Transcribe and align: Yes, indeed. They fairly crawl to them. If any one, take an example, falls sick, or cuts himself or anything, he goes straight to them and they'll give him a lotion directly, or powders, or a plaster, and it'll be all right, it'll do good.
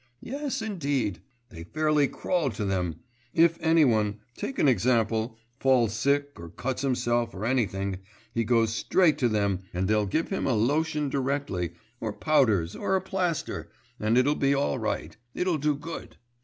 Yes, 0.23 0.63
indeed. 0.63 1.21
They 1.49 1.63
fairly 1.63 2.07
crawl 2.07 2.49
to 2.53 2.65
them. 2.65 3.01
If 3.35 3.59
any 3.61 3.85
one, 3.85 4.17
take 4.35 4.57
an 4.57 4.67
example, 4.67 5.37
falls 5.59 5.93
sick, 5.93 6.39
or 6.39 6.49
cuts 6.49 6.81
himself 6.81 7.35
or 7.35 7.45
anything, 7.45 7.99
he 8.33 8.43
goes 8.43 8.73
straight 8.73 9.19
to 9.19 9.29
them 9.29 9.59
and 9.75 9.87
they'll 9.87 10.07
give 10.07 10.29
him 10.29 10.47
a 10.47 10.55
lotion 10.55 11.07
directly, 11.09 11.73
or 11.99 12.13
powders, 12.13 12.75
or 12.75 12.95
a 12.95 13.01
plaster, 13.01 13.69
and 13.99 14.17
it'll 14.17 14.33
be 14.33 14.55
all 14.55 14.79
right, 14.79 15.15
it'll 15.35 15.59
do 15.59 15.75
good. 15.75 16.17